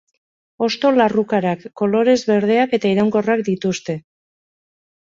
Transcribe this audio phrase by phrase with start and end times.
[0.67, 4.01] Hosto larrukarak, kolorez berdeak, eta iraunkorrak dituzte.